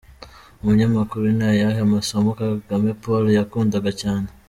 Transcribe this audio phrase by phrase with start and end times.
[0.61, 4.27] Umunyamakuru: Ni ayahe masomo Kagame Paul yakundaga cyane?.